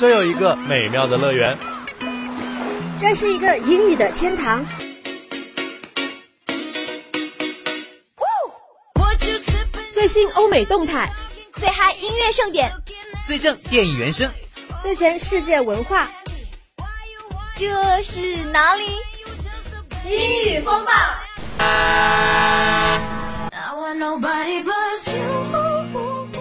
[0.00, 1.58] 这有一个美妙的乐园，
[2.98, 4.64] 这是一个英语的天堂。
[9.92, 11.12] 最新欧美动态，
[11.52, 12.72] 最嗨音乐盛典，
[13.26, 14.30] 最正电影原声，
[14.80, 16.08] 最全世界文化。
[17.54, 18.84] 这是哪里？
[20.06, 20.92] 英语风暴。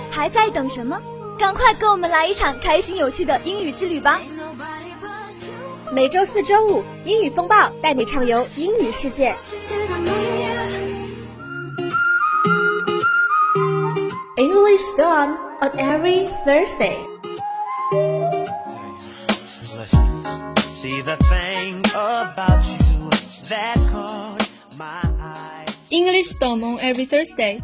[0.09, 0.97] 还在等什么？
[1.39, 4.19] 赶快跟我们来一场开心有趣的英语之旅吧！
[5.89, 9.33] 每周四、周五，英语风暴带你畅游英语世界。
[14.35, 16.97] English Storm on every Thursday.
[19.77, 20.23] Listen,
[20.65, 23.09] see the thing about you
[23.49, 24.45] that caught
[24.77, 25.65] my eye.
[25.89, 27.61] English Storm on every Thursday.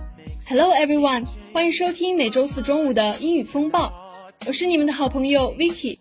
[0.47, 3.91] Hello everyone，欢迎收听每周四中午的英语风暴，
[4.45, 5.97] 我是你们的好朋友 Vicky。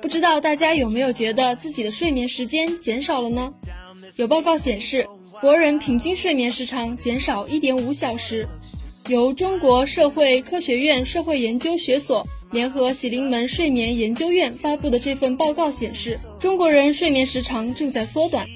[0.00, 3.52] 不知道大家有没有觉得自己的睡眠时间减少了呢？
[4.16, 5.06] 有报告显示，
[5.42, 8.48] 国人平均睡眠时长减少一点五小时。
[9.08, 18.46] 由中国社会科学院社会研究学所联合喜临门睡眠研究院发布的这份报告显示，中国人睡眠时长正在缩短，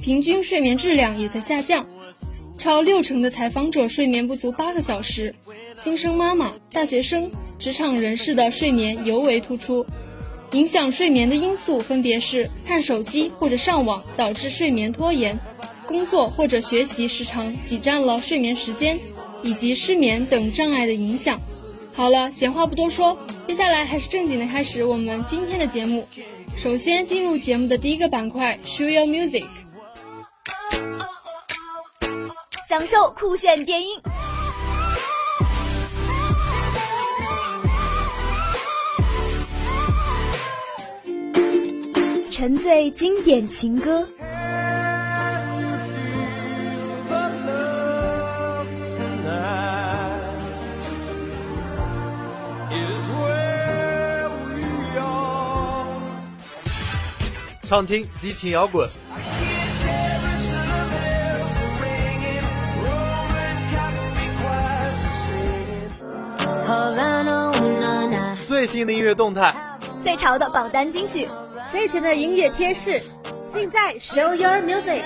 [0.00, 1.86] 平均睡眠质量也在下降。
[2.58, 5.34] 超六成的采访者睡眠不足八个小时，
[5.82, 9.86] 新生妈妈、大学生、职场人士的睡眠尤为突出。
[10.52, 15.38] 影响睡眠的因素分别是看手机或者上网导致睡眠拖延，
[15.86, 18.98] 工作或者学习时长挤占了睡眠时间。
[19.46, 21.38] 以及失眠等障碍的影响。
[21.92, 26.02] 好了，闲话不多说，接下来还是正经的开始我们今天的节目。
[26.56, 29.44] 首先进入节目的第一个板块，Show Your Music，
[32.66, 34.00] 享受酷炫电音，
[42.30, 44.08] 沉醉经典情歌。
[57.66, 58.88] 畅听激情摇滚，
[68.64, 69.54] 最新的音乐动态，
[70.02, 71.28] 最潮的榜单金曲，
[71.70, 73.02] 最全的音乐贴士，
[73.52, 75.02] 尽在 Show Your Music。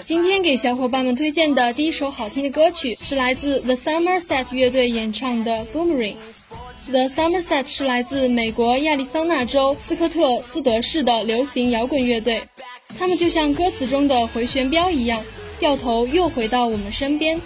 [0.00, 6.14] 今天给小伙伴们推荐的第一首好听的歌曲是来自 The Somerset 乐队演唱的《Boomerang》。
[6.88, 12.42] The Somerset 是来自美国亚利桑那州斯科特斯德市的流行摇滚乐队，
[12.98, 15.22] 他们就像歌词中的回旋镖一样，
[15.58, 17.40] 掉头又回到我们身边。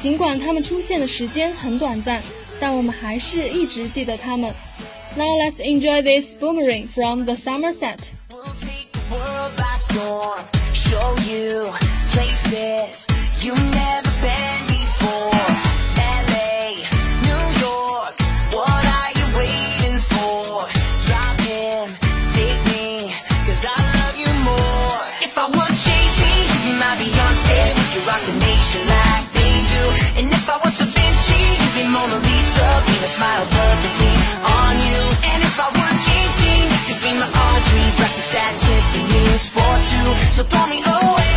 [0.00, 2.22] 尽管他们出现的时间很短暂，
[2.58, 4.52] 但我们还是一直记得他们。
[5.16, 7.98] Now let's enjoy this boomerang from the Somerset.
[8.30, 11.70] We'll take the world by storm, show you
[12.12, 13.06] places
[13.44, 13.89] you never
[33.10, 34.14] smile perfectly
[34.62, 35.00] on you.
[35.34, 37.86] And if I was James Dean, you could be my Audrey.
[37.98, 40.10] Breakfast at Tiffany's for two.
[40.30, 41.34] So throw me away,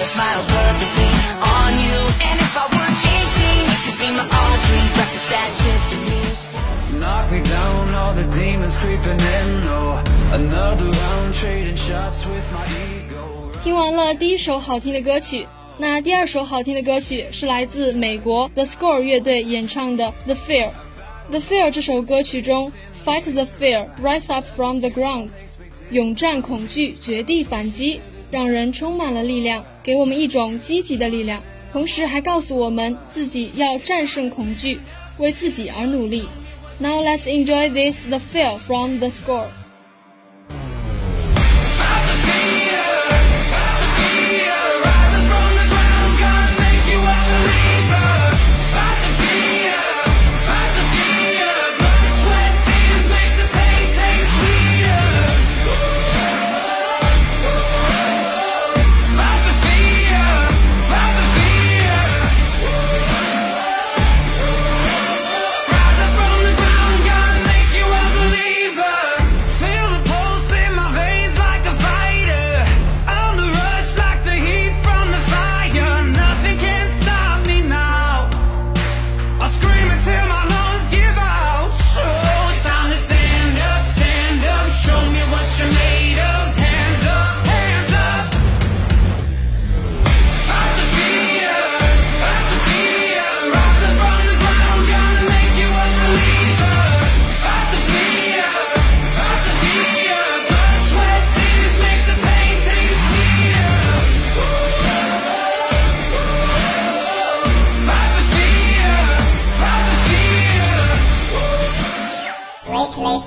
[0.00, 1.10] a smile perfectly
[1.42, 1.98] on you.
[2.28, 4.82] And if I was James Dean, you could be my Audrey.
[4.94, 6.38] Breakfast at Tiffany's.
[7.00, 9.46] Knock me down, all the demons creeping in.
[9.64, 10.02] No,
[10.32, 13.52] another round trading shots with my ego.
[13.62, 15.46] 听完了第一首好听的歌曲，
[15.76, 22.72] 那第二首好听的歌曲是来自美国 The Score 乐队演唱的《The Fear》。《The Fear》这首歌曲中，
[23.04, 25.28] Fight the fear, rise up from the ground，
[25.90, 28.00] 勇战恐惧，绝地反击。
[28.31, 34.79] 让人充满了力量，给我们一种积极的力量，同时还告诉我们自己要战胜恐惧，
[35.17, 36.23] 为自己而努力。
[36.79, 39.47] Now let's enjoy this the feel from the score.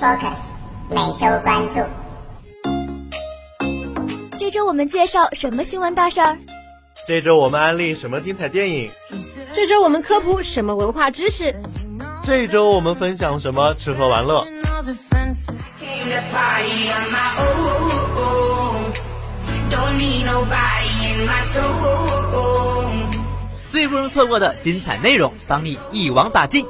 [0.05, 0.37] Focus，
[0.87, 1.79] 每周关注。
[4.37, 6.37] 这周我们介绍什么新闻大事儿？
[7.07, 8.91] 这周我们安利什么精彩电影？
[9.51, 11.55] 这周我们科普什么文化知识？
[12.23, 14.45] 这周我们分享什么吃喝玩乐？
[23.71, 26.63] 最不容错过的精彩内容，帮你一网打尽。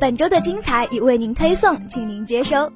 [0.00, 2.70] 本周的精彩已为您推送，请您接收。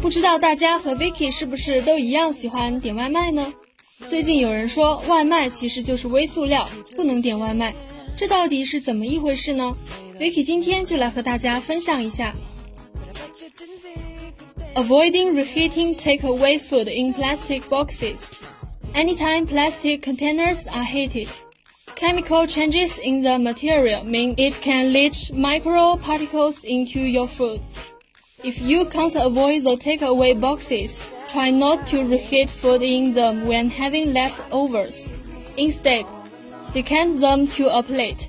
[0.00, 3.52] 不知道大家和 Vicky 是不是都一样喜欢点外卖呢？
[4.08, 7.74] 最近有人说外卖其实就是微塑料，不能点外卖，
[8.16, 9.76] 这到底是怎么一回事呢
[10.18, 12.34] ？Vicky 今天就来和大家分享一下。
[14.80, 18.18] Avoiding reheating takeaway food in plastic boxes.
[18.94, 21.28] Anytime plastic containers are heated,
[21.96, 27.60] chemical changes in the material mean it can leach microparticles into your food.
[28.42, 33.68] If you can't avoid the takeaway boxes, try not to reheat food in them when
[33.68, 34.98] having leftovers.
[35.58, 36.06] Instead,
[36.72, 38.28] decant them to a plate.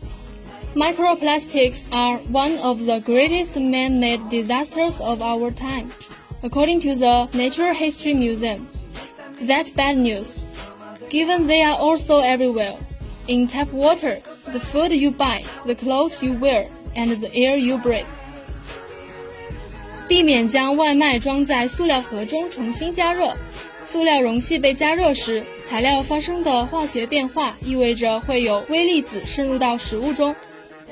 [0.76, 5.94] Microplastics are one of the greatest man-made disasters of our time
[6.43, 8.67] according to the Natural History Museum.
[9.41, 10.39] That's bad news,
[11.11, 12.77] given they are also everywhere.
[13.27, 14.19] In tap water,
[14.53, 18.07] the food you buy, the clothes you wear, and the air you breathe.
[20.09, 23.37] 避免将外卖装在塑料盒中重新加热。
[23.83, 30.35] 塑料容器被加热时，材料发生的化学变化意味着会有微粒子渗入到食物中。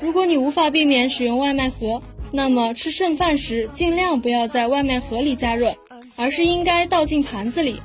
[0.01, 2.01] 如果你无法避免使用外卖盒，
[2.32, 5.76] 那么吃剩饭时，尽量不要在外面盒里加热，
[6.16, 7.80] 而是应该倒进盘子里。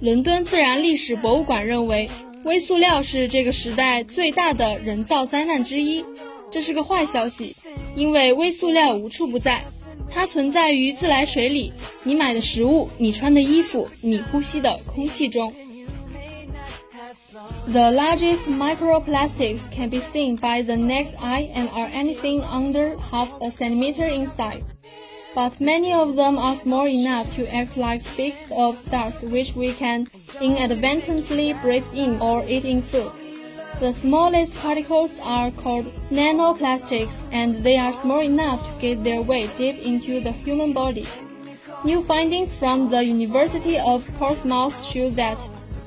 [0.00, 2.08] 伦敦自然历史博物馆认为，
[2.44, 6.04] 微塑料是这个时代最大的人造灾难之一。
[6.50, 7.54] 这是个坏消息，
[7.94, 9.64] 因为微塑料无处不在，
[10.10, 11.72] 它存在于自来水里、
[12.04, 15.52] 你买的食物、你穿的衣服、你呼吸的空气中。
[17.66, 23.50] The largest microplastics can be seen by the naked eye and are anything under half a
[23.50, 24.64] centimeter in size.
[25.34, 29.72] But many of them are small enough to act like specks of dust which we
[29.72, 30.08] can
[30.40, 33.12] inadvertently breathe in or eat in food.
[33.80, 39.46] The smallest particles are called nanoplastics and they are small enough to get their way
[39.58, 41.06] deep into the human body.
[41.84, 45.38] New findings from the University of Portsmouth show that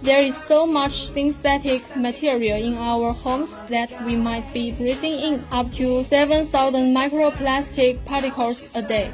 [0.03, 5.39] there is so much synthetic material in our homes that we might be breathing in
[5.51, 9.08] up to 7,000 microplastic particles a day.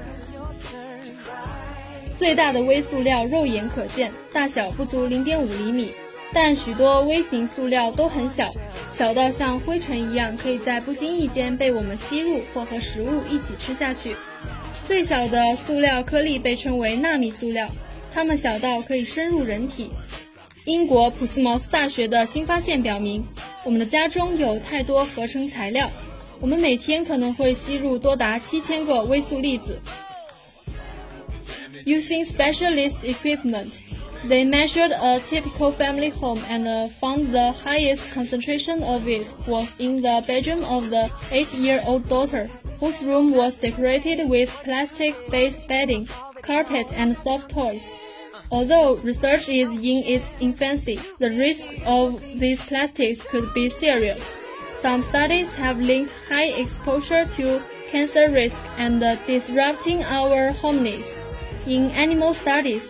[2.17, 5.91] 最大的微塑料肉眼可见，大小不足0.5厘米，
[6.33, 8.47] 但许多微型塑料都很小，
[8.91, 14.15] 小到像灰尘一样，可以在不经意间被我们吸入或和食物一起吃下去。
[14.87, 17.69] 最小的塑料颗粒被称为纳米塑料，
[18.11, 19.91] 它们小到可以深入人体。
[20.66, 23.26] 英国普斯茅斯大学的新发现表明，
[23.64, 25.90] 我们的家中有太多合成材料，
[26.40, 29.80] 我们每天可能会吸入多达七千个微塑粒子。
[31.84, 33.70] Using specialist equipment,
[34.24, 40.00] They measured a typical family home and found the highest concentration of it was in
[40.00, 42.46] the bedroom of the eight-year-old daughter,
[42.78, 46.08] whose room was decorated with plastic-based bedding,
[46.40, 47.82] carpet, and soft toys.
[48.50, 54.44] Although research is in its infancy, the risk of these plastics could be serious.
[54.80, 61.06] Some studies have linked high exposure to cancer risk and disrupting our hormones.
[61.66, 62.82] In animal studies,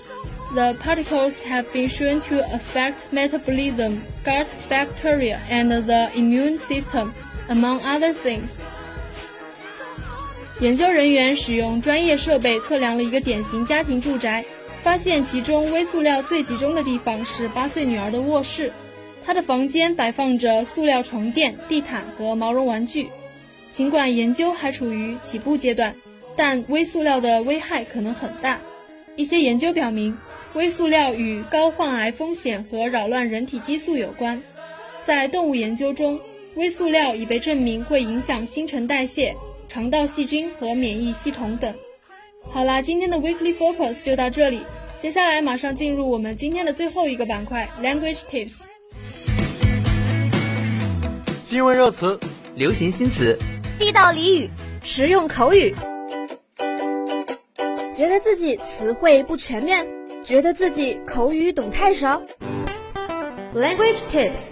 [0.55, 7.15] the particles have been shown to affect metabolism, gut bacteria, and the immune system,
[7.49, 8.51] among other things.
[10.61, 14.45] 研究人员使用专业设备测量了一个典型家庭住宅，
[14.88, 18.72] 发现其中微塑料最集中的地方是八岁女儿的卧室。
[19.26, 23.10] 她的房间摆放着塑料床垫、地毯和毛绒玩具。
[23.70, 25.94] 尽管研究还处于起步阶段，
[26.38, 28.62] 但微塑料的危害可能很大。
[29.18, 30.18] 一些研究表明，
[30.54, 34.42] 微塑料与高患癌风险和扰乱人体激素有关。
[35.04, 36.18] 在动物研究中，
[36.56, 39.36] 微塑料已被证明会影响新陈代谢、
[39.68, 41.76] 肠道细菌和免疫系统等。
[42.50, 44.62] 好啦，今天的 Weekly Focus 就到这里，
[45.00, 48.54] 接下来马上进入我们今天的最后一个板块 Language Tips。
[51.44, 52.20] 新闻热词、
[52.56, 53.38] 流行新词、
[53.78, 54.50] 地道俚语、
[54.82, 55.76] 实用口语。
[57.96, 59.88] 觉得自己词汇不全面，
[60.24, 62.20] 觉得自己口语懂太少。
[63.54, 64.48] Language Tips，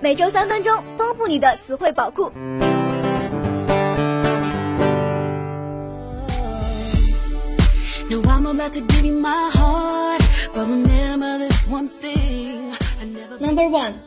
[0.00, 2.32] 每周三分钟，丰富你的词汇宝库。
[8.09, 10.21] Now I'm about to give you my heart,
[10.53, 12.75] but remember this one thing.
[13.01, 13.99] I never Number one,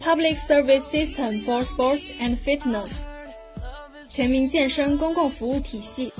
[0.00, 2.92] Public Service System for Sports and Fitness，
[4.10, 6.12] 全民健身公共服务体系。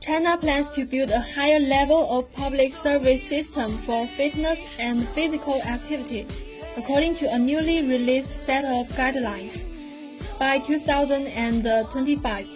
[0.00, 5.60] China plans to build a higher level of public service system for fitness and physical
[5.62, 6.26] activity,
[6.76, 9.58] according to a newly released set of guidelines.
[10.38, 12.46] By 2025,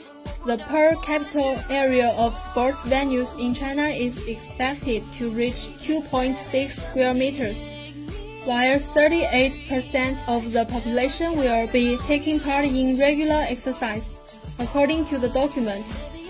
[0.45, 7.15] the per capita area of sports venues in China is expected to reach 2.6 square
[7.15, 7.57] meters,
[8.45, 14.03] while 38% of the population will be taking part in regular exercise,
[14.59, 15.83] according to the document,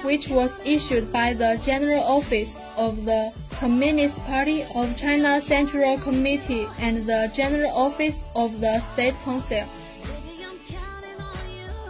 [0.04, 6.68] which was issued by the General Office of the Communist Party of China Central Committee
[6.80, 9.66] and the General Office of the State Council.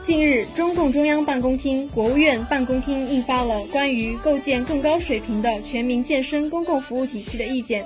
[0.05, 7.83] 近日，中共中央办公厅、国务院办公厅印发了关于构建更高水平的全民健身公共服务体系的意见。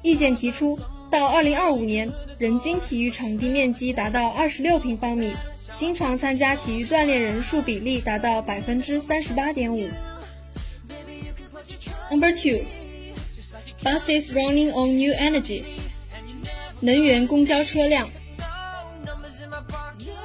[0.00, 0.78] 意见提出，
[1.10, 5.34] 到2025年，人均体育场地面积达到26平方米，
[5.78, 9.86] 经常参加体育锻炼人数比例达到百分之三十八点五。
[12.10, 12.64] Number two,
[13.84, 15.64] buses running on new energy，
[16.80, 18.08] 能源公交车辆。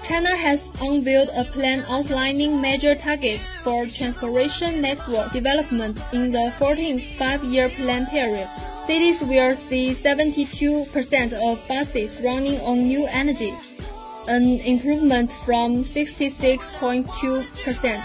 [0.08, 7.18] China has unveiled a plan outlining major targets for transportation network development in the 14th
[7.18, 8.48] five-year plan period.
[8.86, 13.52] Cities will see 72% of buses running on new energy,
[14.28, 18.04] an improvement from 66.2%,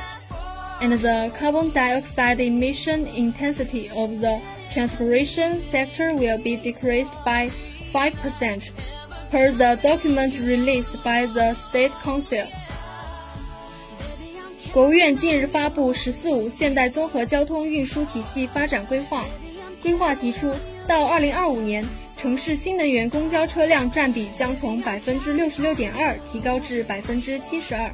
[0.80, 4.40] and the carbon dioxide emission intensity of the
[4.72, 7.50] transportation sector will be decreased by
[7.92, 8.70] 5%,
[9.30, 12.46] per the document released by the State Council.
[14.72, 19.24] 国务院近日发布“十四五”现代综合交通运输体系发展规划，
[19.82, 20.52] 规划提出，
[20.86, 21.84] 到2025年，
[22.16, 27.90] 城市新能源公交车辆占比将从百分之六十六点二提高至百分之七十二，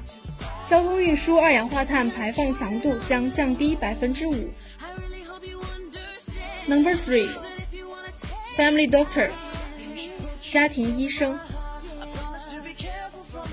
[0.68, 4.50] 交通运输二氧化碳排放强度将降低百分之五。
[6.66, 7.28] Number three,
[8.58, 9.30] family doctor，
[10.55, 11.37] 家庭医生。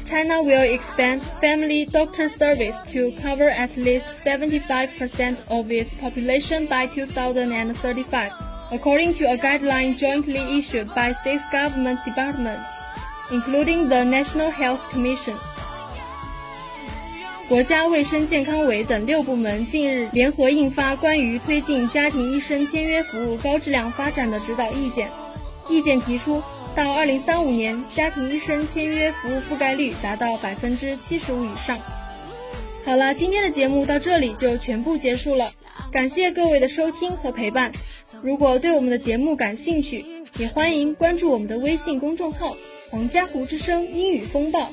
[0.05, 6.87] China will expand family doctor service to cover at least 75% of its population by
[6.87, 8.33] 2035,
[8.73, 12.65] according to a guideline jointly issued by six government departments,
[13.31, 15.37] including the National Health Commission.
[17.49, 25.09] 国家卫生健康委等六部门近日联合印发关于推进家庭医生签约服务高质量发展的指导意见。
[25.67, 26.43] 意见提出，
[26.76, 31.80] 到二零三五年家庭医生签约服务覆盖率达到百分之七十五以上。
[32.86, 35.54] 好了今天的节目到这里就全部结束了
[35.92, 37.72] 感谢各位的收听和陪伴。
[38.22, 40.06] 如果对我们的节目感兴趣
[40.38, 42.58] 也欢迎关注我们的微信公众号
[42.90, 44.70] 黄家湖之声英语风暴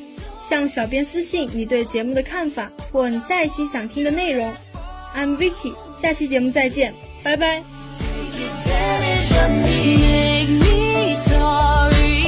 [0.49, 4.53] 向小编私信你对节目的看法或你下一期想听的内容。
[5.15, 7.63] I'm vicky 下期节目再见拜拜。
[11.15, 12.20] sorry.